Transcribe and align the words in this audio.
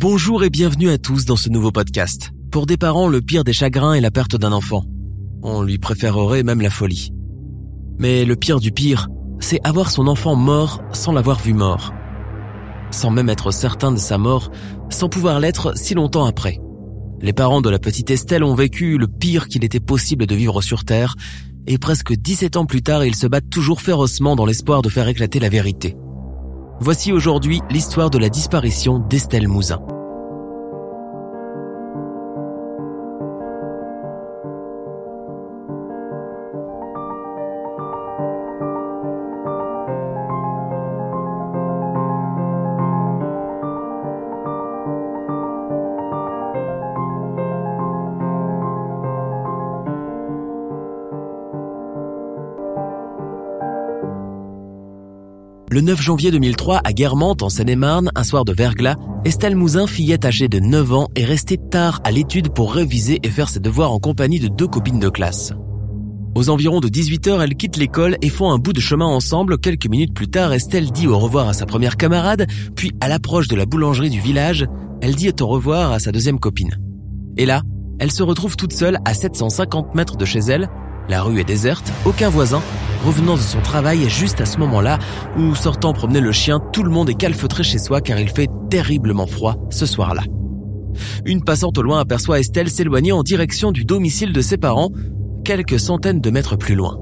Bonjour 0.00 0.44
et 0.44 0.48
bienvenue 0.48 0.90
à 0.90 0.96
tous 0.96 1.24
dans 1.24 1.34
ce 1.34 1.48
nouveau 1.48 1.72
podcast. 1.72 2.30
Pour 2.52 2.66
des 2.66 2.76
parents, 2.76 3.08
le 3.08 3.20
pire 3.20 3.42
des 3.42 3.52
chagrins 3.52 3.94
est 3.94 4.00
la 4.00 4.12
perte 4.12 4.36
d'un 4.36 4.52
enfant. 4.52 4.84
On 5.42 5.60
lui 5.62 5.78
préférerait 5.78 6.44
même 6.44 6.60
la 6.60 6.70
folie. 6.70 7.10
Mais 7.98 8.24
le 8.24 8.36
pire 8.36 8.60
du 8.60 8.70
pire, 8.70 9.08
c'est 9.40 9.58
avoir 9.66 9.90
son 9.90 10.06
enfant 10.06 10.36
mort 10.36 10.80
sans 10.92 11.10
l'avoir 11.10 11.40
vu 11.40 11.52
mort. 11.52 11.92
Sans 12.92 13.10
même 13.10 13.28
être 13.28 13.50
certain 13.50 13.90
de 13.90 13.98
sa 13.98 14.18
mort, 14.18 14.52
sans 14.88 15.08
pouvoir 15.08 15.40
l'être 15.40 15.76
si 15.76 15.94
longtemps 15.94 16.26
après. 16.26 16.60
Les 17.20 17.32
parents 17.32 17.60
de 17.60 17.68
la 17.68 17.80
petite 17.80 18.12
Estelle 18.12 18.44
ont 18.44 18.54
vécu 18.54 18.98
le 18.98 19.08
pire 19.08 19.48
qu'il 19.48 19.64
était 19.64 19.80
possible 19.80 20.26
de 20.26 20.34
vivre 20.36 20.62
sur 20.62 20.84
Terre, 20.84 21.16
et 21.66 21.76
presque 21.76 22.12
17 22.12 22.56
ans 22.56 22.66
plus 22.66 22.82
tard, 22.82 23.04
ils 23.04 23.16
se 23.16 23.26
battent 23.26 23.50
toujours 23.50 23.80
férocement 23.80 24.36
dans 24.36 24.46
l'espoir 24.46 24.80
de 24.80 24.90
faire 24.90 25.08
éclater 25.08 25.40
la 25.40 25.48
vérité. 25.48 25.96
Voici 26.80 27.10
aujourd'hui 27.12 27.60
l'histoire 27.70 28.08
de 28.08 28.18
la 28.18 28.28
disparition 28.28 29.00
d'Estelle 29.00 29.48
Mouzin. 29.48 29.97
Le 55.78 55.84
9 55.84 56.02
janvier 56.02 56.32
2003, 56.32 56.80
à 56.82 56.92
Guermantes, 56.92 57.44
en 57.44 57.48
Seine-et-Marne, 57.48 58.10
un 58.16 58.24
soir 58.24 58.44
de 58.44 58.52
verglas, 58.52 58.96
Estelle 59.24 59.54
Mouzin, 59.54 59.86
fillette 59.86 60.24
âgée 60.24 60.48
de 60.48 60.58
9 60.58 60.92
ans, 60.92 61.08
est 61.14 61.24
restée 61.24 61.56
tard 61.56 62.00
à 62.02 62.10
l'étude 62.10 62.48
pour 62.48 62.74
réviser 62.74 63.20
et 63.22 63.28
faire 63.28 63.48
ses 63.48 63.60
devoirs 63.60 63.92
en 63.92 64.00
compagnie 64.00 64.40
de 64.40 64.48
deux 64.48 64.66
copines 64.66 64.98
de 64.98 65.08
classe. 65.08 65.52
Aux 66.34 66.50
environs 66.50 66.80
de 66.80 66.88
18h, 66.88 67.40
elles 67.40 67.54
quittent 67.54 67.76
l'école 67.76 68.16
et 68.22 68.28
font 68.28 68.50
un 68.50 68.58
bout 68.58 68.72
de 68.72 68.80
chemin 68.80 69.06
ensemble. 69.06 69.56
Quelques 69.56 69.86
minutes 69.86 70.14
plus 70.14 70.26
tard, 70.26 70.52
Estelle 70.52 70.90
dit 70.90 71.06
au 71.06 71.16
revoir 71.16 71.46
à 71.46 71.52
sa 71.52 71.64
première 71.64 71.96
camarade, 71.96 72.48
puis 72.74 72.90
à 73.00 73.06
l'approche 73.06 73.46
de 73.46 73.54
la 73.54 73.64
boulangerie 73.64 74.10
du 74.10 74.18
village, 74.18 74.66
elle 75.00 75.14
dit 75.14 75.30
au 75.40 75.46
revoir 75.46 75.92
à 75.92 76.00
sa 76.00 76.10
deuxième 76.10 76.40
copine. 76.40 76.76
Et 77.36 77.46
là, 77.46 77.62
elle 78.00 78.10
se 78.10 78.24
retrouve 78.24 78.56
toute 78.56 78.72
seule 78.72 78.98
à 79.04 79.14
750 79.14 79.94
mètres 79.94 80.16
de 80.16 80.24
chez 80.24 80.40
elle, 80.40 80.68
la 81.08 81.22
rue 81.22 81.40
est 81.40 81.44
déserte, 81.44 81.92
aucun 82.04 82.28
voisin, 82.28 82.60
revenant 83.04 83.34
de 83.34 83.40
son 83.40 83.60
travail 83.60 84.08
juste 84.08 84.40
à 84.40 84.46
ce 84.46 84.58
moment-là 84.58 84.98
où, 85.38 85.54
sortant 85.54 85.92
promener 85.92 86.20
le 86.20 86.32
chien, 86.32 86.60
tout 86.72 86.82
le 86.82 86.90
monde 86.90 87.08
est 87.08 87.14
calfeutré 87.14 87.62
chez 87.62 87.78
soi 87.78 88.00
car 88.00 88.18
il 88.18 88.28
fait 88.28 88.48
terriblement 88.70 89.26
froid 89.26 89.56
ce 89.70 89.86
soir-là. 89.86 90.22
Une 91.24 91.42
passante 91.42 91.78
au 91.78 91.82
loin 91.82 92.00
aperçoit 92.00 92.40
Estelle 92.40 92.70
s'éloigner 92.70 93.12
en 93.12 93.22
direction 93.22 93.72
du 93.72 93.84
domicile 93.84 94.32
de 94.32 94.40
ses 94.40 94.56
parents, 94.56 94.90
quelques 95.44 95.80
centaines 95.80 96.20
de 96.20 96.30
mètres 96.30 96.56
plus 96.56 96.74
loin. 96.74 96.98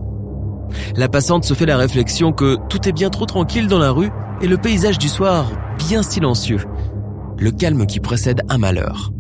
La 0.97 1.09
passante 1.09 1.44
se 1.44 1.55
fait 1.55 1.67
la 1.67 1.77
réflexion 1.77 2.33
que 2.33 2.56
tout 2.69 2.88
est 2.88 2.93
bien 2.93 3.11
trop 3.11 3.27
tranquille 3.27 3.67
dans 3.67 3.78
la 3.78 3.91
rue 3.91 4.11
et 4.41 4.47
le 4.47 4.59
paysage 4.59 4.99
du 4.99 5.09
soir 5.09 5.50
bien 5.78 6.03
silencieux, 6.03 6.61
le 7.38 7.50
calme 7.50 7.87
qui 7.87 8.00
précède 8.00 8.43
un 8.49 8.59
malheur. 8.59 9.12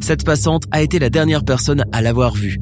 Cette 0.00 0.24
passante 0.24 0.64
a 0.70 0.82
été 0.82 0.98
la 0.98 1.10
dernière 1.10 1.44
personne 1.44 1.84
à 1.92 2.02
l'avoir 2.02 2.34
vue, 2.34 2.58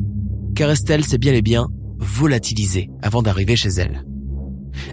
car 0.57 0.71
Estelle 0.71 1.05
s'est 1.05 1.19
bien 1.19 1.35
et 1.35 1.43
bien 1.43 1.69
volatilisée 1.99 2.91
avant 3.03 3.23
d'arriver 3.23 3.55
chez 3.57 3.69
elle. 3.69 4.05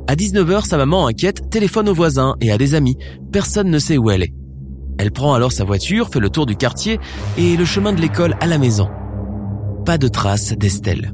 À 0.08 0.16
19h, 0.16 0.66
sa 0.66 0.78
maman 0.78 1.08
inquiète 1.08 1.50
téléphone 1.50 1.90
aux 1.90 1.94
voisins 1.94 2.36
et 2.42 2.52
à 2.52 2.58
des 2.58 2.76
amis. 2.76 2.98
Personne 3.32 3.70
ne 3.70 3.80
sait 3.80 3.98
où 3.98 4.12
elle 4.12 4.24
est. 4.24 4.34
Elle 5.00 5.12
prend 5.12 5.34
alors 5.34 5.52
sa 5.52 5.64
voiture, 5.64 6.10
fait 6.10 6.20
le 6.20 6.30
tour 6.30 6.46
du 6.46 6.56
quartier 6.56 7.00
et 7.38 7.58
le 7.58 7.66
chemin 7.66 7.94
de 7.94 8.02
l'école 8.02 8.36
à 8.42 8.46
la 8.46 8.58
maison. 8.58 8.90
Pas 9.86 9.98
de 9.98 10.08
traces 10.08 10.54
d'Estelle. 10.54 11.12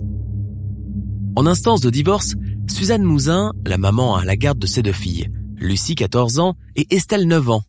En 1.36 1.46
instance 1.46 1.82
de 1.82 1.90
divorce, 1.90 2.34
Suzanne 2.68 3.04
Mouzin, 3.04 3.54
la 3.66 3.78
maman 3.78 4.16
à 4.16 4.26
la 4.26 4.36
garde 4.36 4.60
de 4.60 4.68
ses 4.68 4.82
deux 4.82 4.92
filles, 4.92 5.30
Lucie 5.58 5.96
14 5.96 6.40
ans 6.40 6.56
et 6.76 6.88
Estelle 6.94 7.28
9 7.28 7.50
ans. 7.52 7.62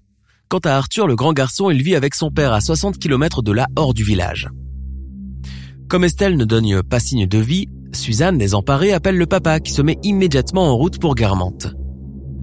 Quant 0.49 0.59
à 0.59 0.73
Arthur, 0.73 1.07
le 1.07 1.15
grand 1.15 1.33
garçon, 1.33 1.71
il 1.71 1.83
vit 1.83 1.95
avec 1.95 2.15
son 2.15 2.31
père 2.31 2.53
à 2.53 2.61
60 2.61 2.99
km 2.99 3.43
de 3.43 3.53
là 3.53 3.67
hors 3.77 3.95
du 3.95 4.03
village. 4.03 4.49
Comme 5.91 6.05
Estelle 6.05 6.37
ne 6.37 6.45
donne 6.45 6.85
pas 6.85 7.01
signe 7.01 7.27
de 7.27 7.39
vie, 7.39 7.67
Suzanne, 7.93 8.39
désemparée, 8.39 8.93
appelle 8.93 9.17
le 9.17 9.27
papa 9.27 9.59
qui 9.59 9.73
se 9.73 9.83
met 9.83 9.99
immédiatement 10.05 10.69
en 10.69 10.77
route 10.77 11.01
pour 11.01 11.17
Guermantes. 11.17 11.75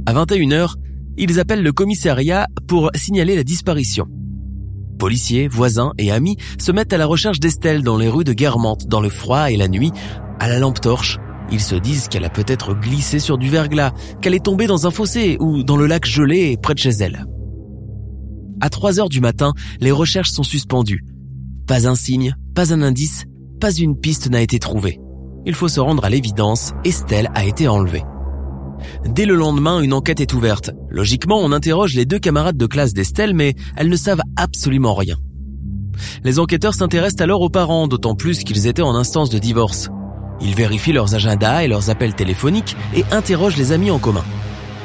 À 0.06 0.14
21h, 0.14 0.74
ils 1.18 1.40
appellent 1.40 1.64
le 1.64 1.72
commissariat 1.72 2.48
pour 2.68 2.92
signaler 2.94 3.38
la 3.38 3.46
disparition. 3.46 4.06
Policiers, 5.00 5.48
voisins 5.48 5.94
et 5.98 6.12
amis 6.12 6.36
se 6.60 6.74
mettent 6.74 6.92
à 6.92 6.98
la 6.98 7.06
recherche 7.06 7.40
d'Estelle 7.40 7.84
dans 7.84 7.96
les 7.96 8.10
rues 8.10 8.26
de 8.26 8.34
Guermantes, 8.34 8.86
dans 8.88 9.00
le 9.00 9.08
froid 9.08 9.50
et 9.50 9.56
la 9.56 9.70
nuit, 9.70 9.94
à 10.42 10.50
la 10.50 10.60
lampe 10.60 10.82
torche. 10.82 11.18
Ils 11.50 11.62
se 11.62 11.76
disent 11.76 12.10
qu'elle 12.10 12.26
a 12.26 12.30
peut-être 12.30 12.74
glissé 12.74 13.20
sur 13.20 13.38
du 13.38 13.48
verglas, 13.48 13.94
qu'elle 14.22 14.34
est 14.34 14.44
tombée 14.44 14.68
dans 14.68 14.88
un 14.88 14.92
fossé 14.92 15.38
ou 15.40 15.64
dans 15.64 15.78
le 15.78 15.88
lac 15.88 16.06
gelé 16.06 16.58
près 16.62 16.74
de 16.74 16.80
chez 16.80 16.90
elle. 16.90 17.26
À 18.60 18.70
3 18.70 19.00
heures 19.00 19.08
du 19.08 19.22
matin, 19.22 19.54
les 19.80 19.92
recherches 19.92 20.32
sont 20.32 20.44
suspendues. 20.44 21.06
Pas 21.66 21.88
un 21.88 21.96
signe, 21.96 22.36
pas 22.54 22.74
un 22.74 22.82
indice, 22.82 23.24
pas 23.60 23.72
une 23.72 23.98
piste 23.98 24.30
n'a 24.30 24.42
été 24.42 24.60
trouvée. 24.60 25.00
Il 25.46 25.54
faut 25.54 25.68
se 25.68 25.80
rendre 25.80 26.06
à 26.06 26.10
l'évidence, 26.10 26.74
Estelle 26.84 27.30
a 27.34 27.46
été 27.46 27.68
enlevée. 27.68 28.04
Dès 29.06 29.26
le 29.26 29.36
lendemain, 29.36 29.82
une 29.82 29.94
enquête 29.94 30.20
est 30.20 30.34
ouverte. 30.34 30.72
Logiquement, 30.90 31.40
on 31.40 31.52
interroge 31.52 31.96
les 31.96 32.06
deux 32.06 32.20
camarades 32.20 32.58
de 32.58 32.66
classe 32.66 32.94
d'Estelle, 32.94 33.34
mais 33.34 33.56
elles 33.76 33.90
ne 33.90 33.96
savent 33.96 34.22
absolument 34.36 34.94
rien. 34.94 35.18
Les 36.24 36.40
enquêteurs 36.40 36.76
s'intéressent 36.76 37.22
alors 37.22 37.42
aux 37.42 37.50
parents, 37.50 37.88
d'autant 37.88 38.16
plus 38.16 38.44
qu'ils 38.44 38.68
étaient 38.68 38.82
en 38.82 38.96
instance 38.96 39.30
de 39.30 39.40
divorce. 39.40 39.90
Ils 40.42 40.56
vérifient 40.56 40.94
leurs 40.94 41.16
agendas 41.16 41.64
et 41.64 41.68
leurs 41.68 41.90
appels 41.90 42.14
téléphoniques 42.14 42.76
et 42.96 43.04
interrogent 43.12 43.58
les 43.58 43.72
amis 43.72 43.90
en 43.90 44.00
commun. 44.00 44.24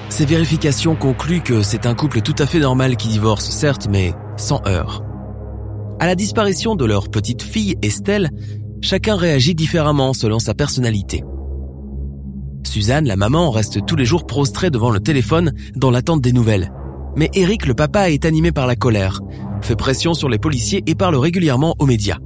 Ces 0.08 0.24
vérifications 0.24 0.94
concluent 0.94 1.42
que 1.42 1.62
c'est 1.62 1.86
un 1.86 1.94
couple 1.94 2.22
tout 2.22 2.34
à 2.38 2.46
fait 2.46 2.60
normal 2.60 2.96
qui 2.96 3.08
divorce, 3.08 3.48
certes, 3.50 3.88
mais 3.90 4.14
sans 4.36 4.62
heurts. 4.66 5.02
À 6.00 6.06
la 6.06 6.14
disparition 6.14 6.74
de 6.74 6.84
leur 6.84 7.08
petite 7.08 7.42
fille 7.42 7.76
Estelle, 7.82 8.30
chacun 8.82 9.16
réagit 9.16 9.54
différemment 9.54 10.12
selon 10.12 10.38
sa 10.38 10.54
personnalité. 10.54 11.24
Suzanne, 12.64 13.06
la 13.06 13.16
maman, 13.16 13.50
reste 13.50 13.84
tous 13.86 13.96
les 13.96 14.04
jours 14.04 14.26
prostrée 14.26 14.70
devant 14.70 14.90
le 14.90 15.00
téléphone 15.00 15.52
dans 15.74 15.90
l'attente 15.90 16.20
des 16.20 16.32
nouvelles. 16.32 16.72
Mais 17.16 17.30
Eric, 17.34 17.66
le 17.66 17.74
papa, 17.74 18.10
est 18.10 18.24
animé 18.24 18.52
par 18.52 18.66
la 18.66 18.76
colère, 18.76 19.20
fait 19.60 19.76
pression 19.76 20.14
sur 20.14 20.28
les 20.28 20.38
policiers 20.38 20.82
et 20.86 20.94
parle 20.94 21.16
régulièrement 21.16 21.74
aux 21.78 21.86
médias. 21.86 22.18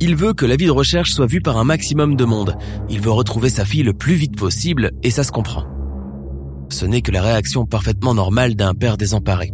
Il 0.00 0.16
veut 0.16 0.34
que 0.34 0.44
l'avis 0.44 0.66
de 0.66 0.70
recherche 0.70 1.12
soit 1.12 1.26
vu 1.26 1.40
par 1.40 1.56
un 1.56 1.64
maximum 1.64 2.16
de 2.16 2.24
monde. 2.24 2.56
Il 2.90 3.00
veut 3.00 3.10
retrouver 3.10 3.48
sa 3.48 3.64
fille 3.64 3.82
le 3.82 3.94
plus 3.94 4.14
vite 4.14 4.36
possible 4.36 4.90
et 5.02 5.10
ça 5.10 5.24
se 5.24 5.32
comprend. 5.32 5.64
Ce 6.68 6.84
n'est 6.84 7.00
que 7.00 7.12
la 7.12 7.22
réaction 7.22 7.64
parfaitement 7.64 8.14
normale 8.14 8.56
d'un 8.56 8.74
père 8.74 8.96
désemparé. 8.96 9.52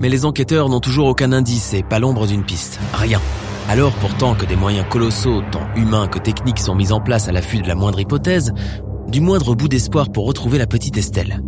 Mais 0.00 0.08
les 0.08 0.24
enquêteurs 0.24 0.68
n'ont 0.68 0.80
toujours 0.80 1.08
aucun 1.08 1.32
indice 1.32 1.74
et 1.74 1.82
pas 1.82 1.98
l'ombre 1.98 2.26
d'une 2.26 2.44
piste. 2.44 2.78
Rien. 2.92 3.20
Alors 3.68 3.94
pourtant 3.94 4.34
que 4.34 4.44
des 4.44 4.56
moyens 4.56 4.86
colossaux, 4.88 5.42
tant 5.50 5.66
humains 5.74 6.06
que 6.06 6.18
techniques, 6.18 6.58
sont 6.58 6.74
mis 6.74 6.92
en 6.92 7.00
place 7.00 7.28
à 7.28 7.32
l'affût 7.32 7.62
de 7.62 7.66
la 7.66 7.74
moindre 7.74 7.98
hypothèse, 7.98 8.52
du 9.08 9.20
moindre 9.20 9.54
bout 9.54 9.68
d'espoir 9.68 10.12
pour 10.12 10.26
retrouver 10.26 10.58
la 10.58 10.66
petite 10.66 10.98
Estelle. 10.98 11.40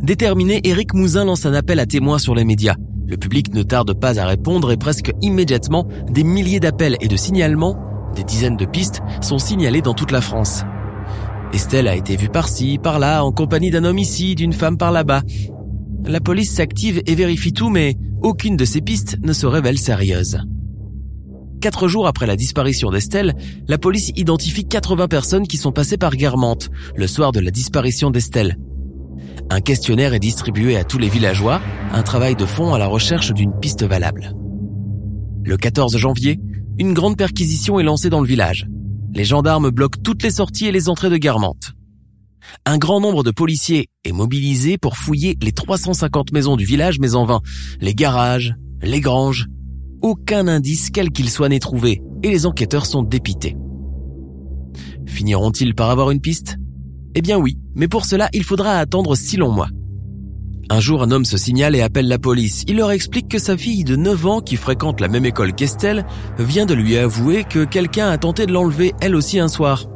Déterminé, 0.00 0.60
Eric 0.62 0.94
Mouzin 0.94 1.24
lance 1.24 1.44
un 1.44 1.54
appel 1.54 1.80
à 1.80 1.86
témoins 1.86 2.18
sur 2.18 2.36
les 2.36 2.44
médias. 2.44 2.76
Le 3.06 3.16
public 3.16 3.52
ne 3.52 3.64
tarde 3.64 3.98
pas 3.98 4.20
à 4.20 4.26
répondre 4.26 4.70
et 4.70 4.76
presque 4.76 5.12
immédiatement, 5.22 5.88
des 6.08 6.22
milliers 6.22 6.60
d'appels 6.60 6.96
et 7.00 7.08
de 7.08 7.16
signalements, 7.16 7.76
des 8.14 8.24
dizaines 8.24 8.56
de 8.56 8.64
pistes, 8.64 9.00
sont 9.20 9.38
signalés 9.38 9.82
dans 9.82 9.94
toute 9.94 10.12
la 10.12 10.20
France. 10.20 10.62
Estelle 11.52 11.88
a 11.88 11.96
été 11.96 12.16
vue 12.16 12.28
par-ci, 12.28 12.78
par-là, 12.78 13.24
en 13.24 13.32
compagnie 13.32 13.70
d'un 13.70 13.84
homme 13.84 13.98
ici, 13.98 14.36
d'une 14.36 14.52
femme 14.52 14.78
par 14.78 14.92
là-bas. 14.92 15.22
La 16.06 16.20
police 16.20 16.52
s'active 16.52 17.02
et 17.06 17.14
vérifie 17.16 17.52
tout, 17.52 17.70
mais 17.70 17.96
aucune 18.22 18.56
de 18.56 18.64
ces 18.64 18.80
pistes 18.80 19.18
ne 19.22 19.32
se 19.32 19.46
révèle 19.46 19.78
sérieuse. 19.78 20.38
Quatre 21.64 21.88
jours 21.88 22.06
après 22.06 22.26
la 22.26 22.36
disparition 22.36 22.90
d'Estelle, 22.90 23.32
la 23.68 23.78
police 23.78 24.12
identifie 24.16 24.66
80 24.66 25.08
personnes 25.08 25.46
qui 25.46 25.56
sont 25.56 25.72
passées 25.72 25.96
par 25.96 26.14
Guermantes 26.14 26.68
le 26.94 27.06
soir 27.06 27.32
de 27.32 27.40
la 27.40 27.50
disparition 27.50 28.10
d'Estelle. 28.10 28.58
Un 29.48 29.62
questionnaire 29.62 30.12
est 30.12 30.18
distribué 30.18 30.76
à 30.76 30.84
tous 30.84 30.98
les 30.98 31.08
villageois, 31.08 31.62
un 31.90 32.02
travail 32.02 32.36
de 32.36 32.44
fond 32.44 32.74
à 32.74 32.78
la 32.78 32.86
recherche 32.86 33.32
d'une 33.32 33.58
piste 33.58 33.82
valable. 33.82 34.34
Le 35.42 35.56
14 35.56 35.96
janvier, 35.96 36.38
une 36.78 36.92
grande 36.92 37.16
perquisition 37.16 37.80
est 37.80 37.84
lancée 37.84 38.10
dans 38.10 38.20
le 38.20 38.28
village. 38.28 38.66
Les 39.14 39.24
gendarmes 39.24 39.70
bloquent 39.70 40.02
toutes 40.04 40.22
les 40.22 40.32
sorties 40.32 40.66
et 40.66 40.72
les 40.72 40.90
entrées 40.90 41.08
de 41.08 41.16
Guermantes. 41.16 41.72
Un 42.66 42.76
grand 42.76 43.00
nombre 43.00 43.22
de 43.22 43.30
policiers 43.30 43.88
est 44.04 44.12
mobilisé 44.12 44.76
pour 44.76 44.98
fouiller 44.98 45.38
les 45.40 45.52
350 45.52 46.30
maisons 46.32 46.56
du 46.56 46.66
village, 46.66 46.98
mais 47.00 47.14
en 47.14 47.24
vain. 47.24 47.40
Les 47.80 47.94
garages, 47.94 48.54
les 48.82 49.00
granges, 49.00 49.46
aucun 50.04 50.46
indice 50.46 50.90
quel 50.90 51.10
qu'il 51.10 51.28
soit 51.28 51.48
n'est 51.48 51.58
trouvé, 51.58 52.02
et 52.22 52.30
les 52.30 52.46
enquêteurs 52.46 52.86
sont 52.86 53.02
dépités. 53.02 53.56
Finiront-ils 55.06 55.74
par 55.74 55.90
avoir 55.90 56.10
une 56.10 56.20
piste? 56.20 56.56
Eh 57.14 57.22
bien 57.22 57.38
oui, 57.38 57.58
mais 57.74 57.88
pour 57.88 58.04
cela, 58.04 58.28
il 58.32 58.44
faudra 58.44 58.78
attendre 58.78 59.16
six 59.16 59.36
longs 59.36 59.50
mois. 59.50 59.68
Un 60.70 60.80
jour, 60.80 61.02
un 61.02 61.10
homme 61.10 61.24
se 61.24 61.36
signale 61.36 61.74
et 61.74 61.82
appelle 61.82 62.08
la 62.08 62.18
police. 62.18 62.64
Il 62.68 62.76
leur 62.76 62.90
explique 62.90 63.28
que 63.28 63.38
sa 63.38 63.56
fille 63.56 63.84
de 63.84 63.96
9 63.96 64.26
ans, 64.26 64.40
qui 64.40 64.56
fréquente 64.56 65.00
la 65.00 65.08
même 65.08 65.26
école 65.26 65.54
qu'Estelle, 65.54 66.06
vient 66.38 66.66
de 66.66 66.74
lui 66.74 66.96
avouer 66.96 67.44
que 67.44 67.64
quelqu'un 67.64 68.08
a 68.08 68.18
tenté 68.18 68.46
de 68.46 68.52
l'enlever 68.52 68.94
elle 69.00 69.16
aussi 69.16 69.38
un 69.38 69.48
soir, 69.48 69.86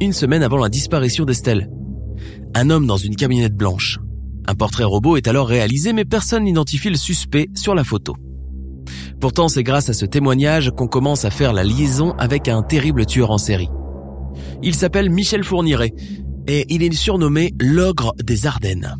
une 0.00 0.12
semaine 0.12 0.42
avant 0.42 0.58
la 0.58 0.68
disparition 0.68 1.24
d'Estelle 1.24 1.68
un 2.54 2.70
homme 2.70 2.86
dans 2.86 2.96
une 2.96 3.16
camionnette 3.16 3.54
blanche. 3.54 3.98
Un 4.46 4.54
portrait 4.54 4.84
robot 4.84 5.16
est 5.16 5.28
alors 5.28 5.48
réalisé 5.48 5.92
mais 5.92 6.04
personne 6.04 6.44
n'identifie 6.44 6.90
le 6.90 6.96
suspect 6.96 7.48
sur 7.54 7.74
la 7.74 7.84
photo. 7.84 8.16
Pourtant, 9.20 9.48
c'est 9.48 9.62
grâce 9.62 9.88
à 9.88 9.92
ce 9.92 10.06
témoignage 10.06 10.70
qu'on 10.70 10.86
commence 10.86 11.24
à 11.24 11.30
faire 11.30 11.52
la 11.52 11.64
liaison 11.64 12.14
avec 12.18 12.48
un 12.48 12.62
terrible 12.62 13.06
tueur 13.06 13.30
en 13.30 13.38
série. 13.38 13.70
Il 14.62 14.74
s'appelle 14.74 15.10
Michel 15.10 15.44
Fourniret 15.44 15.92
et 16.46 16.66
il 16.68 16.82
est 16.82 16.92
surnommé 16.92 17.52
l'ogre 17.60 18.14
des 18.22 18.46
Ardennes. 18.46 18.96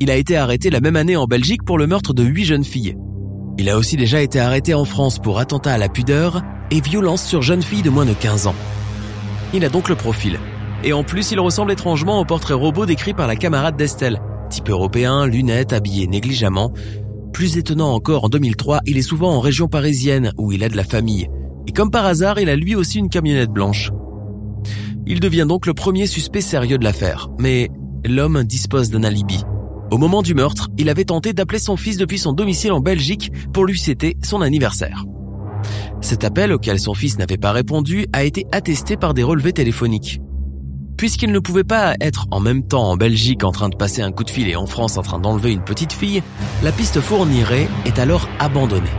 Il 0.00 0.10
a 0.10 0.16
été 0.16 0.36
arrêté 0.36 0.70
la 0.70 0.80
même 0.80 0.96
année 0.96 1.16
en 1.16 1.26
Belgique 1.26 1.64
pour 1.64 1.78
le 1.78 1.86
meurtre 1.86 2.12
de 2.12 2.24
huit 2.24 2.44
jeunes 2.44 2.64
filles. 2.64 2.96
Il 3.58 3.70
a 3.70 3.78
aussi 3.78 3.96
déjà 3.96 4.20
été 4.20 4.40
arrêté 4.40 4.74
en 4.74 4.84
France 4.84 5.18
pour 5.18 5.38
attentat 5.38 5.72
à 5.72 5.78
la 5.78 5.88
pudeur 5.88 6.42
et 6.70 6.80
violence 6.80 7.24
sur 7.24 7.40
jeunes 7.40 7.62
filles 7.62 7.82
de 7.82 7.90
moins 7.90 8.04
de 8.04 8.12
15 8.12 8.48
ans. 8.48 8.54
Il 9.54 9.64
a 9.64 9.68
donc 9.68 9.88
le 9.88 9.94
profil 9.94 10.38
et 10.84 10.92
en 10.92 11.02
plus, 11.02 11.32
il 11.32 11.40
ressemble 11.40 11.72
étrangement 11.72 12.20
au 12.20 12.24
portrait 12.24 12.54
robot 12.54 12.86
décrit 12.86 13.14
par 13.14 13.26
la 13.26 13.36
camarade 13.36 13.76
d'Estelle. 13.76 14.20
Type 14.50 14.68
européen, 14.68 15.26
lunettes, 15.26 15.72
habillé 15.72 16.06
négligemment. 16.06 16.72
Plus 17.36 17.58
étonnant 17.58 17.92
encore, 17.92 18.24
en 18.24 18.28
2003, 18.30 18.80
il 18.86 18.96
est 18.96 19.02
souvent 19.02 19.34
en 19.34 19.40
région 19.40 19.68
parisienne, 19.68 20.32
où 20.38 20.52
il 20.52 20.64
a 20.64 20.70
de 20.70 20.76
la 20.78 20.84
famille. 20.84 21.28
Et 21.66 21.72
comme 21.72 21.90
par 21.90 22.06
hasard, 22.06 22.40
il 22.40 22.48
a 22.48 22.56
lui 22.56 22.74
aussi 22.74 22.98
une 22.98 23.10
camionnette 23.10 23.50
blanche. 23.50 23.90
Il 25.06 25.20
devient 25.20 25.44
donc 25.46 25.66
le 25.66 25.74
premier 25.74 26.06
suspect 26.06 26.40
sérieux 26.40 26.78
de 26.78 26.84
l'affaire. 26.84 27.28
Mais 27.38 27.68
l'homme 28.06 28.42
dispose 28.44 28.88
d'un 28.88 29.04
alibi. 29.04 29.44
Au 29.90 29.98
moment 29.98 30.22
du 30.22 30.32
meurtre, 30.32 30.70
il 30.78 30.88
avait 30.88 31.04
tenté 31.04 31.34
d'appeler 31.34 31.58
son 31.58 31.76
fils 31.76 31.98
depuis 31.98 32.18
son 32.18 32.32
domicile 32.32 32.72
en 32.72 32.80
Belgique 32.80 33.30
pour 33.52 33.66
lui 33.66 33.78
citer 33.78 34.16
son 34.24 34.40
anniversaire. 34.40 35.04
Cet 36.00 36.24
appel 36.24 36.54
auquel 36.54 36.80
son 36.80 36.94
fils 36.94 37.18
n'avait 37.18 37.36
pas 37.36 37.52
répondu 37.52 38.06
a 38.14 38.24
été 38.24 38.46
attesté 38.50 38.96
par 38.96 39.12
des 39.12 39.22
relevés 39.22 39.52
téléphoniques. 39.52 40.22
Puisqu'il 40.96 41.30
ne 41.30 41.38
pouvait 41.38 41.64
pas 41.64 41.94
être 42.00 42.26
en 42.30 42.40
même 42.40 42.66
temps 42.66 42.90
en 42.90 42.96
Belgique 42.96 43.44
en 43.44 43.52
train 43.52 43.68
de 43.68 43.76
passer 43.76 44.00
un 44.00 44.12
coup 44.12 44.24
de 44.24 44.30
fil 44.30 44.48
et 44.48 44.56
en 44.56 44.66
France 44.66 44.96
en 44.96 45.02
train 45.02 45.18
d'enlever 45.18 45.52
une 45.52 45.62
petite 45.62 45.92
fille, 45.92 46.22
la 46.62 46.72
piste 46.72 47.00
Fourniret 47.00 47.68
est 47.84 47.98
alors 47.98 48.28
abandonnée. 48.38 48.90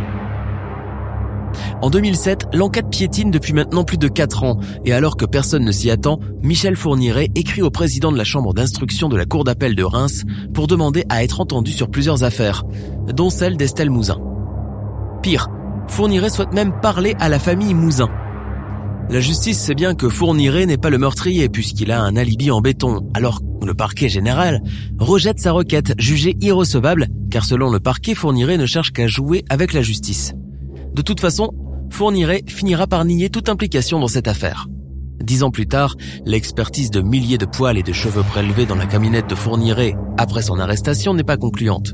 En 1.82 1.90
2007, 1.90 2.48
l'enquête 2.54 2.90
piétine 2.90 3.32
depuis 3.32 3.54
maintenant 3.54 3.84
plus 3.84 3.98
de 3.98 4.08
4 4.08 4.44
ans, 4.44 4.60
et 4.86 4.94
alors 4.94 5.18
que 5.18 5.26
personne 5.26 5.64
ne 5.64 5.72
s'y 5.72 5.90
attend, 5.90 6.20
Michel 6.44 6.76
Fourniret 6.76 7.30
écrit 7.36 7.62
au 7.62 7.70
président 7.70 8.12
de 8.12 8.18
la 8.18 8.24
chambre 8.24 8.54
d'instruction 8.54 9.10
de 9.10 9.18
la 9.18 9.26
cour 9.26 9.44
d'appel 9.44 9.76
de 9.76 9.84
Reims 9.84 10.24
pour 10.54 10.68
demander 10.68 11.04
à 11.10 11.24
être 11.24 11.42
entendu 11.42 11.72
sur 11.72 11.90
plusieurs 11.90 12.24
affaires, 12.24 12.64
dont 13.08 13.30
celle 13.30 13.58
d'Estelle 13.58 13.90
Mouzin. 13.90 14.20
Pire, 15.22 15.48
Fourniret 15.88 16.30
souhaite 16.30 16.54
même 16.54 16.80
parler 16.82 17.16
à 17.20 17.30
la 17.30 17.40
famille 17.40 17.74
Mouzin, 17.74 18.10
la 19.10 19.20
justice 19.22 19.60
sait 19.60 19.76
bien 19.76 19.96
que 19.96 20.10
Fourniret 20.10 20.66
n'est 20.66 20.78
pas 20.78 20.90
le 20.90 20.98
meurtrier 20.98 21.50
puisqu'il 21.50 21.92
a 21.92 22.02
un 22.02 22.16
alibi 22.16 22.52
en 22.52 22.62
béton, 22.62 23.10
alors 23.14 23.42
le 23.66 23.74
parquet 23.74 24.10
général 24.10 24.62
rejette 25.00 25.40
sa 25.40 25.52
requête 25.52 25.94
jugée 26.00 26.36
irrecevable 26.42 27.08
car 27.32 27.46
selon 27.46 27.70
le 27.70 27.80
parquet, 27.80 28.16
Fourniret 28.16 28.58
ne 28.58 28.66
cherche 28.66 28.92
qu'à 28.92 29.08
jouer 29.08 29.46
avec 29.50 29.74
la 29.74 29.82
justice. 29.82 30.34
De 30.94 31.02
toute 31.02 31.20
façon, 31.20 31.52
Fourniret 31.90 32.44
finira 32.48 32.88
par 32.88 33.06
nier 33.06 33.30
toute 33.30 33.50
implication 33.50 34.00
dans 34.00 34.08
cette 34.08 34.28
affaire. 34.28 34.68
Dix 35.24 35.44
ans 35.44 35.52
plus 35.52 35.68
tard, 35.68 35.96
l'expertise 36.26 36.92
de 36.92 37.02
milliers 37.02 37.38
de 37.38 37.46
poils 37.46 37.78
et 37.78 37.84
de 37.84 37.94
cheveux 37.94 38.24
prélevés 38.24 38.66
dans 38.66 38.76
la 38.76 38.86
camionnette 38.86 39.30
de 39.30 39.36
Fourniret 39.36 39.96
après 40.18 40.42
son 40.42 40.60
arrestation 40.60 41.14
n'est 41.14 41.24
pas 41.24 41.38
concluante. 41.38 41.94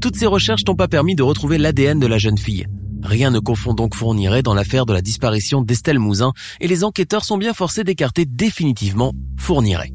Toutes 0.00 0.16
ces 0.16 0.26
recherches 0.26 0.64
n'ont 0.66 0.74
pas 0.74 0.88
permis 0.88 1.14
de 1.14 1.22
retrouver 1.22 1.58
l'ADN 1.58 1.98
de 1.98 2.06
la 2.06 2.18
jeune 2.18 2.38
fille. 2.38 2.66
Rien 3.02 3.30
ne 3.30 3.38
confond 3.38 3.74
donc 3.74 3.94
Fourniret 3.94 4.42
dans 4.42 4.54
l'affaire 4.54 4.86
de 4.86 4.92
la 4.92 5.02
disparition 5.02 5.62
d'Estelle 5.62 5.98
Mouzin 5.98 6.32
et 6.60 6.68
les 6.68 6.84
enquêteurs 6.84 7.24
sont 7.24 7.38
bien 7.38 7.54
forcés 7.54 7.84
d'écarter 7.84 8.26
définitivement 8.26 9.12
Fourniret. 9.38 9.92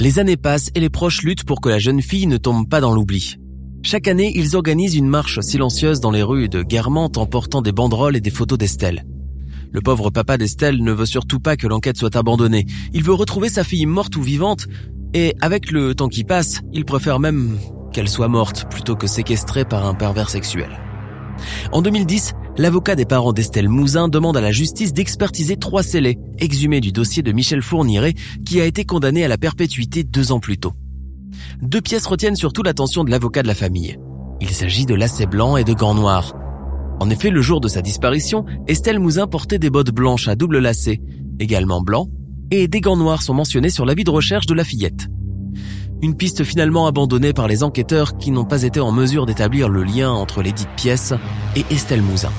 Les 0.00 0.18
années 0.18 0.36
passent 0.36 0.70
et 0.74 0.80
les 0.80 0.90
proches 0.90 1.22
luttent 1.22 1.44
pour 1.44 1.60
que 1.60 1.68
la 1.68 1.78
jeune 1.78 2.02
fille 2.02 2.26
ne 2.26 2.38
tombe 2.38 2.68
pas 2.68 2.80
dans 2.80 2.94
l'oubli. 2.94 3.36
Chaque 3.82 4.08
année, 4.08 4.32
ils 4.34 4.56
organisent 4.56 4.96
une 4.96 5.08
marche 5.08 5.40
silencieuse 5.40 6.00
dans 6.00 6.10
les 6.10 6.22
rues 6.22 6.48
de 6.48 6.62
Guermantes 6.62 7.18
en 7.18 7.26
portant 7.26 7.62
des 7.62 7.72
banderoles 7.72 8.16
et 8.16 8.20
des 8.20 8.30
photos 8.30 8.58
d'Estelle. 8.58 9.04
Le 9.70 9.80
pauvre 9.80 10.10
papa 10.10 10.38
d'Estelle 10.38 10.82
ne 10.82 10.92
veut 10.92 11.06
surtout 11.06 11.40
pas 11.40 11.56
que 11.56 11.66
l'enquête 11.66 11.96
soit 11.96 12.16
abandonnée. 12.16 12.66
Il 12.92 13.02
veut 13.02 13.12
retrouver 13.12 13.48
sa 13.48 13.64
fille 13.64 13.86
morte 13.86 14.16
ou 14.16 14.22
vivante 14.22 14.66
et 15.14 15.34
avec 15.40 15.70
le 15.70 15.94
temps 15.94 16.08
qui 16.08 16.24
passe, 16.24 16.60
il 16.72 16.84
préfère 16.84 17.20
même 17.20 17.58
qu'elle 17.92 18.08
soit 18.08 18.28
morte 18.28 18.70
plutôt 18.70 18.96
que 18.96 19.06
séquestrée 19.06 19.64
par 19.64 19.86
un 19.86 19.94
pervers 19.94 20.30
sexuel. 20.30 20.70
En 21.72 21.82
2010, 21.82 22.34
l'avocat 22.56 22.94
des 22.94 23.04
parents 23.04 23.32
d'Estelle 23.32 23.68
Mouzin 23.68 24.08
demande 24.08 24.36
à 24.36 24.40
la 24.40 24.52
justice 24.52 24.92
d'expertiser 24.92 25.56
trois 25.56 25.82
scellés, 25.82 26.18
exhumés 26.38 26.80
du 26.80 26.92
dossier 26.92 27.22
de 27.22 27.32
Michel 27.32 27.62
Fourniret, 27.62 28.14
qui 28.44 28.60
a 28.60 28.64
été 28.64 28.84
condamné 28.84 29.24
à 29.24 29.28
la 29.28 29.38
perpétuité 29.38 30.04
deux 30.04 30.32
ans 30.32 30.40
plus 30.40 30.58
tôt. 30.58 30.72
Deux 31.62 31.80
pièces 31.80 32.06
retiennent 32.06 32.36
surtout 32.36 32.62
l'attention 32.62 33.04
de 33.04 33.10
l'avocat 33.10 33.42
de 33.42 33.48
la 33.48 33.54
famille. 33.54 33.98
Il 34.40 34.50
s'agit 34.50 34.86
de 34.86 34.94
lacets 34.94 35.26
blancs 35.26 35.58
et 35.58 35.64
de 35.64 35.72
gants 35.72 35.94
noirs. 35.94 36.34
En 37.00 37.10
effet, 37.10 37.30
le 37.30 37.42
jour 37.42 37.60
de 37.60 37.68
sa 37.68 37.82
disparition, 37.82 38.44
Estelle 38.68 38.98
Mouzin 38.98 39.26
portait 39.26 39.58
des 39.58 39.70
bottes 39.70 39.90
blanches 39.90 40.28
à 40.28 40.36
double 40.36 40.58
lacet, 40.58 41.00
également 41.40 41.80
blancs, 41.80 42.08
et 42.50 42.68
des 42.68 42.80
gants 42.80 42.96
noirs 42.96 43.22
sont 43.22 43.34
mentionnés 43.34 43.70
sur 43.70 43.86
l'avis 43.86 44.04
de 44.04 44.10
recherche 44.10 44.46
de 44.46 44.54
la 44.54 44.64
fillette. 44.64 45.08
Une 46.02 46.16
piste 46.16 46.42
finalement 46.42 46.88
abandonnée 46.88 47.32
par 47.32 47.46
les 47.46 47.62
enquêteurs 47.62 48.18
qui 48.18 48.32
n'ont 48.32 48.44
pas 48.44 48.64
été 48.64 48.80
en 48.80 48.90
mesure 48.90 49.24
d'établir 49.24 49.68
le 49.68 49.84
lien 49.84 50.10
entre 50.10 50.42
les 50.42 50.50
dites 50.50 50.74
pièces 50.76 51.14
et 51.54 51.64
Estelle 51.70 52.02
Mouzin. 52.02 52.32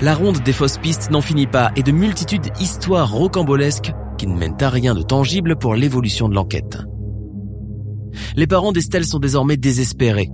La 0.00 0.14
ronde 0.14 0.38
des 0.42 0.54
fausses 0.54 0.78
pistes 0.78 1.10
n'en 1.10 1.20
finit 1.20 1.46
pas 1.46 1.70
et 1.76 1.82
de 1.82 1.92
multitudes 1.92 2.50
d'histoires 2.58 3.12
rocambolesques 3.12 3.92
qui 4.16 4.26
ne 4.26 4.38
mènent 4.38 4.56
à 4.62 4.70
rien 4.70 4.94
de 4.94 5.02
tangible 5.02 5.56
pour 5.56 5.74
l'évolution 5.74 6.30
de 6.30 6.34
l'enquête. 6.34 6.78
Les 8.36 8.46
parents 8.46 8.72
d'Estelle 8.72 9.04
sont 9.04 9.18
désormais 9.18 9.58
désespérés. 9.58 10.30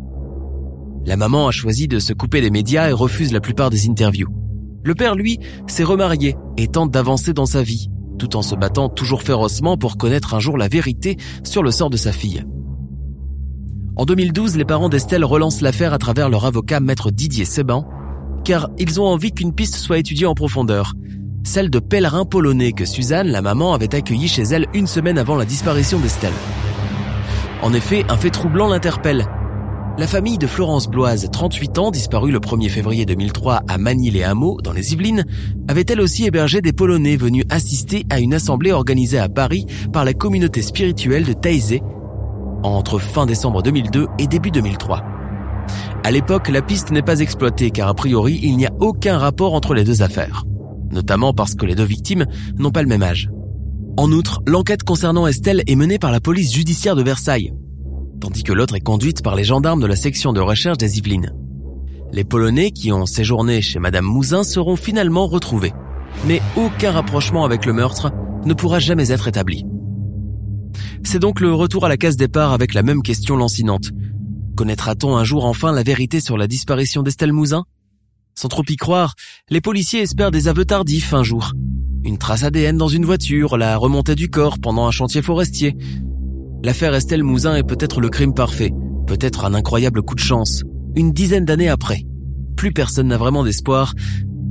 La 1.06 1.16
maman 1.16 1.48
a 1.48 1.50
choisi 1.50 1.88
de 1.88 1.98
se 1.98 2.12
couper 2.12 2.40
des 2.40 2.50
médias 2.50 2.88
et 2.88 2.92
refuse 2.92 3.32
la 3.32 3.40
plupart 3.40 3.70
des 3.70 3.88
interviews. 3.88 4.28
Le 4.84 4.94
père, 4.94 5.16
lui, 5.16 5.40
s'est 5.66 5.82
remarié 5.82 6.36
et 6.56 6.68
tente 6.68 6.92
d'avancer 6.92 7.32
dans 7.32 7.46
sa 7.46 7.64
vie, 7.64 7.88
tout 8.18 8.36
en 8.36 8.42
se 8.42 8.54
battant 8.54 8.88
toujours 8.88 9.22
férocement 9.22 9.76
pour 9.76 9.96
connaître 9.96 10.34
un 10.34 10.40
jour 10.40 10.56
la 10.56 10.68
vérité 10.68 11.16
sur 11.42 11.62
le 11.62 11.70
sort 11.70 11.90
de 11.90 11.96
sa 11.96 12.12
fille. 12.12 12.44
En 13.96 14.04
2012, 14.04 14.56
les 14.56 14.64
parents 14.64 14.88
d'Estelle 14.88 15.24
relancent 15.24 15.60
l'affaire 15.60 15.92
à 15.92 15.98
travers 15.98 16.28
leur 16.28 16.44
avocat 16.44 16.80
maître 16.80 17.10
Didier 17.10 17.44
Seban, 17.44 17.86
car 18.44 18.68
ils 18.78 19.00
ont 19.00 19.06
envie 19.06 19.32
qu'une 19.32 19.54
piste 19.54 19.76
soit 19.76 19.98
étudiée 19.98 20.26
en 20.26 20.34
profondeur, 20.34 20.94
celle 21.44 21.70
de 21.70 21.78
pèlerins 21.78 22.24
polonais 22.24 22.72
que 22.72 22.84
Suzanne, 22.84 23.28
la 23.28 23.42
maman, 23.42 23.72
avait 23.74 23.94
accueilli 23.94 24.28
chez 24.28 24.42
elle 24.42 24.66
une 24.74 24.86
semaine 24.86 25.18
avant 25.18 25.36
la 25.36 25.44
disparition 25.44 26.00
d'Estelle. 26.00 26.32
En 27.62 27.72
effet, 27.72 28.04
un 28.08 28.16
fait 28.16 28.30
troublant 28.30 28.68
l'interpelle, 28.68 29.26
la 29.96 30.06
famille 30.08 30.38
de 30.38 30.46
Florence 30.48 30.88
Bloise, 30.88 31.28
38 31.30 31.78
ans, 31.78 31.90
disparue 31.92 32.32
le 32.32 32.40
1er 32.40 32.68
février 32.68 33.06
2003 33.06 33.62
à 33.68 33.78
Manille-les-Hameaux, 33.78 34.60
dans 34.60 34.72
les 34.72 34.92
Yvelines, 34.92 35.24
avait 35.68 35.84
elle 35.88 36.00
aussi 36.00 36.24
hébergé 36.24 36.60
des 36.60 36.72
Polonais 36.72 37.16
venus 37.16 37.44
assister 37.48 38.04
à 38.10 38.18
une 38.18 38.34
assemblée 38.34 38.72
organisée 38.72 39.18
à 39.18 39.28
Paris 39.28 39.66
par 39.92 40.04
la 40.04 40.12
communauté 40.12 40.62
spirituelle 40.62 41.24
de 41.24 41.32
Taizé 41.32 41.80
entre 42.64 42.98
fin 42.98 43.26
décembre 43.26 43.62
2002 43.62 44.06
et 44.18 44.26
début 44.26 44.50
2003. 44.50 45.04
À 46.02 46.10
l'époque, 46.10 46.48
la 46.48 46.62
piste 46.62 46.90
n'est 46.90 47.02
pas 47.02 47.20
exploitée 47.20 47.70
car 47.70 47.88
a 47.88 47.94
priori, 47.94 48.40
il 48.42 48.56
n'y 48.56 48.66
a 48.66 48.72
aucun 48.80 49.18
rapport 49.18 49.54
entre 49.54 49.74
les 49.74 49.84
deux 49.84 50.02
affaires. 50.02 50.44
Notamment 50.90 51.32
parce 51.32 51.54
que 51.54 51.66
les 51.66 51.74
deux 51.74 51.84
victimes 51.84 52.26
n'ont 52.58 52.70
pas 52.70 52.82
le 52.82 52.88
même 52.88 53.02
âge. 53.02 53.30
En 53.96 54.10
outre, 54.10 54.42
l'enquête 54.46 54.82
concernant 54.82 55.26
Estelle 55.26 55.62
est 55.66 55.76
menée 55.76 55.98
par 56.00 56.10
la 56.10 56.20
police 56.20 56.52
judiciaire 56.52 56.96
de 56.96 57.02
Versailles, 57.02 57.52
tandis 58.24 58.42
que 58.42 58.54
l'autre 58.54 58.74
est 58.74 58.80
conduite 58.80 59.22
par 59.22 59.34
les 59.34 59.44
gendarmes 59.44 59.82
de 59.82 59.86
la 59.86 59.96
section 59.96 60.32
de 60.32 60.40
recherche 60.40 60.78
des 60.78 60.96
Yvelines. 60.96 61.34
Les 62.10 62.24
Polonais 62.24 62.70
qui 62.70 62.90
ont 62.90 63.04
séjourné 63.04 63.60
chez 63.60 63.78
Madame 63.78 64.06
Mouzin 64.06 64.44
seront 64.44 64.76
finalement 64.76 65.26
retrouvés. 65.26 65.74
Mais 66.26 66.40
aucun 66.56 66.92
rapprochement 66.92 67.44
avec 67.44 67.66
le 67.66 67.74
meurtre 67.74 68.12
ne 68.46 68.54
pourra 68.54 68.78
jamais 68.78 69.10
être 69.10 69.28
établi. 69.28 69.66
C'est 71.02 71.18
donc 71.18 71.38
le 71.38 71.52
retour 71.52 71.84
à 71.84 71.90
la 71.90 71.98
case 71.98 72.16
départ 72.16 72.54
avec 72.54 72.72
la 72.72 72.82
même 72.82 73.02
question 73.02 73.36
lancinante. 73.36 73.90
Connaîtra-t-on 74.56 75.18
un 75.18 75.24
jour 75.24 75.44
enfin 75.44 75.72
la 75.72 75.82
vérité 75.82 76.20
sur 76.20 76.38
la 76.38 76.46
disparition 76.46 77.02
d'Estelle 77.02 77.34
Mouzin? 77.34 77.64
Sans 78.34 78.48
trop 78.48 78.64
y 78.66 78.76
croire, 78.76 79.16
les 79.50 79.60
policiers 79.60 80.00
espèrent 80.00 80.30
des 80.30 80.48
aveux 80.48 80.64
tardifs 80.64 81.12
un 81.12 81.24
jour. 81.24 81.52
Une 82.04 82.16
trace 82.16 82.42
ADN 82.42 82.78
dans 82.78 82.88
une 82.88 83.04
voiture, 83.04 83.58
la 83.58 83.76
remontée 83.76 84.14
du 84.14 84.30
corps 84.30 84.58
pendant 84.58 84.86
un 84.86 84.90
chantier 84.90 85.20
forestier. 85.20 85.76
L'affaire 86.64 86.94
Estelle 86.94 87.22
Mouzin 87.22 87.56
est 87.56 87.62
peut-être 87.62 88.00
le 88.00 88.08
crime 88.08 88.32
parfait, 88.32 88.72
peut-être 89.06 89.44
un 89.44 89.52
incroyable 89.52 90.00
coup 90.00 90.14
de 90.14 90.20
chance. 90.20 90.62
Une 90.96 91.12
dizaine 91.12 91.44
d'années 91.44 91.68
après, 91.68 92.04
plus 92.56 92.72
personne 92.72 93.08
n'a 93.08 93.18
vraiment 93.18 93.44
d'espoir 93.44 93.92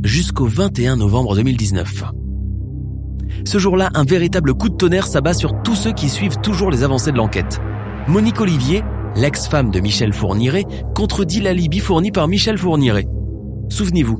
jusqu'au 0.03 0.45
21 0.45 0.97
novembre 0.97 1.35
2019. 1.35 2.03
Ce 3.45 3.57
jour-là, 3.57 3.89
un 3.95 4.03
véritable 4.03 4.53
coup 4.53 4.69
de 4.69 4.75
tonnerre 4.75 5.07
s'abat 5.07 5.33
sur 5.33 5.63
tous 5.63 5.73
ceux 5.73 5.91
qui 5.91 6.07
suivent 6.07 6.37
toujours 6.37 6.69
les 6.69 6.83
avancées 6.83 7.11
de 7.11 7.17
l'enquête. 7.17 7.59
Monique 8.07 8.41
Olivier, 8.41 8.83
l'ex-femme 9.15 9.71
de 9.71 9.79
Michel 9.79 10.13
Fourniret, 10.13 10.65
contredit 10.93 11.41
l'alibi 11.41 11.79
fourni 11.79 12.11
par 12.11 12.27
Michel 12.27 12.59
Fourniret. 12.59 13.07
Souvenez-vous, 13.69 14.19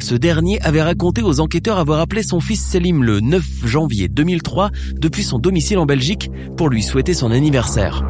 ce 0.00 0.14
dernier 0.14 0.60
avait 0.62 0.82
raconté 0.82 1.22
aux 1.22 1.40
enquêteurs 1.40 1.78
avoir 1.78 2.00
appelé 2.00 2.22
son 2.22 2.40
fils 2.40 2.60
Selim 2.64 3.02
le 3.02 3.20
9 3.20 3.42
janvier 3.64 4.08
2003 4.08 4.70
depuis 4.98 5.22
son 5.22 5.38
domicile 5.38 5.78
en 5.78 5.86
Belgique 5.86 6.30
pour 6.56 6.68
lui 6.68 6.82
souhaiter 6.82 7.14
son 7.14 7.30
anniversaire. 7.30 8.02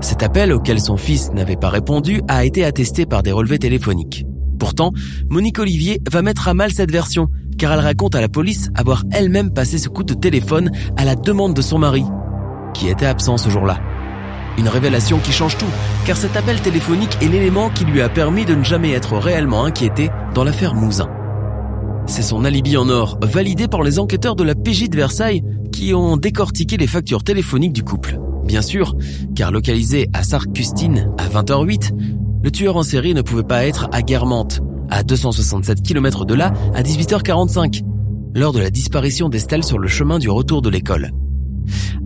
Cet 0.00 0.22
appel 0.22 0.52
auquel 0.52 0.80
son 0.80 0.96
fils 0.96 1.32
n'avait 1.32 1.56
pas 1.56 1.70
répondu 1.70 2.22
a 2.28 2.44
été 2.44 2.64
attesté 2.64 3.06
par 3.06 3.22
des 3.22 3.32
relevés 3.32 3.58
téléphoniques. 3.58 4.24
Pourtant, 4.58 4.92
Monique 5.28 5.58
Olivier 5.58 6.00
va 6.10 6.22
mettre 6.22 6.48
à 6.48 6.54
mal 6.54 6.72
cette 6.72 6.90
version, 6.90 7.28
car 7.58 7.72
elle 7.72 7.80
raconte 7.80 8.14
à 8.14 8.20
la 8.20 8.28
police 8.28 8.70
avoir 8.74 9.04
elle-même 9.12 9.52
passé 9.52 9.78
ce 9.78 9.88
coup 9.88 10.04
de 10.04 10.14
téléphone 10.14 10.70
à 10.96 11.04
la 11.04 11.14
demande 11.14 11.54
de 11.54 11.62
son 11.62 11.78
mari, 11.78 12.04
qui 12.74 12.88
était 12.88 13.06
absent 13.06 13.38
ce 13.38 13.50
jour-là. 13.50 13.80
Une 14.58 14.68
révélation 14.68 15.20
qui 15.20 15.30
change 15.30 15.56
tout, 15.56 15.70
car 16.04 16.16
cet 16.16 16.36
appel 16.36 16.60
téléphonique 16.60 17.16
est 17.22 17.28
l'élément 17.28 17.70
qui 17.70 17.84
lui 17.84 18.02
a 18.02 18.08
permis 18.08 18.44
de 18.44 18.56
ne 18.56 18.64
jamais 18.64 18.90
être 18.90 19.16
réellement 19.16 19.64
inquiété 19.64 20.10
dans 20.34 20.42
l'affaire 20.42 20.74
Mouzin. 20.74 21.08
C'est 22.06 22.22
son 22.22 22.44
alibi 22.44 22.76
en 22.76 22.88
or, 22.88 23.18
validé 23.22 23.68
par 23.68 23.82
les 23.82 24.00
enquêteurs 24.00 24.34
de 24.34 24.42
la 24.42 24.56
PJ 24.56 24.88
de 24.88 24.96
Versailles, 24.96 25.44
qui 25.70 25.94
ont 25.94 26.16
décortiqué 26.16 26.76
les 26.76 26.88
factures 26.88 27.22
téléphoniques 27.22 27.72
du 27.72 27.84
couple. 27.84 28.18
Bien 28.46 28.62
sûr, 28.62 28.96
car 29.36 29.52
localisé 29.52 30.08
à 30.12 30.24
Sarcustine 30.24 31.08
à 31.18 31.28
20h08, 31.28 31.90
le 32.42 32.50
tueur 32.50 32.76
en 32.76 32.82
série 32.82 33.14
ne 33.14 33.22
pouvait 33.22 33.44
pas 33.44 33.64
être 33.64 33.88
à 33.92 34.02
Guermantes, 34.02 34.60
à 34.90 35.04
267 35.04 35.82
km 35.82 36.24
de 36.24 36.34
là, 36.34 36.52
à 36.74 36.82
18h45, 36.82 37.82
lors 38.34 38.52
de 38.52 38.58
la 38.58 38.70
disparition 38.70 39.28
d'Estelle 39.28 39.62
sur 39.62 39.78
le 39.78 39.86
chemin 39.86 40.18
du 40.18 40.30
retour 40.30 40.62
de 40.62 40.70
l'école. 40.70 41.12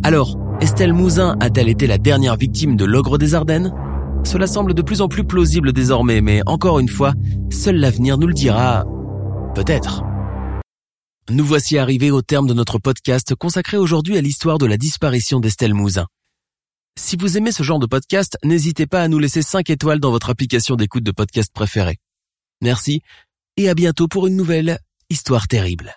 Alors, 0.02 0.37
Estelle 0.62 0.92
Mouzin 0.92 1.37
a-t-elle 1.40 1.69
été 1.69 1.88
la 1.88 1.99
dernière 1.99 2.37
victime 2.37 2.76
de 2.76 2.85
l'ogre 2.85 3.19
des 3.19 3.35
Ardennes? 3.35 3.75
Cela 4.23 4.47
semble 4.47 4.75
de 4.75 4.83
plus 4.83 5.00
en 5.00 5.09
plus 5.09 5.25
plausible 5.25 5.73
désormais, 5.73 6.21
mais 6.21 6.40
encore 6.47 6.78
une 6.78 6.88
fois, 6.88 7.14
seul 7.50 7.75
l'avenir 7.78 8.16
nous 8.16 8.28
le 8.28 8.33
dira. 8.33 8.85
Peut-être. 9.57 10.04
Nous 11.31 11.45
voici 11.45 11.78
arrivés 11.78 12.12
au 12.12 12.23
terme 12.23 12.47
de 12.47 12.54
notre 12.54 12.78
podcast 12.78 13.35
consacré 13.35 13.76
aujourd'hui 13.76 14.16
à 14.16 14.21
l'histoire 14.21 14.59
de 14.59 14.66
la 14.66 14.76
disparition 14.76 15.40
d'Estelle 15.40 15.75
Mouzin. 15.75 16.07
Si 16.97 17.16
vous 17.16 17.37
aimez 17.37 17.50
ce 17.50 17.64
genre 17.64 17.81
de 17.81 17.87
podcast, 17.87 18.38
n'hésitez 18.45 18.87
pas 18.87 19.02
à 19.02 19.09
nous 19.09 19.19
laisser 19.19 19.42
5 19.42 19.69
étoiles 19.69 19.99
dans 19.99 20.12
votre 20.12 20.31
application 20.31 20.76
d'écoute 20.76 21.02
de 21.02 21.11
podcast 21.11 21.50
préférée. 21.52 21.99
Merci 22.61 23.02
et 23.57 23.69
à 23.69 23.75
bientôt 23.75 24.07
pour 24.07 24.28
une 24.28 24.37
nouvelle 24.37 24.78
histoire 25.11 25.49
terrible. 25.49 25.97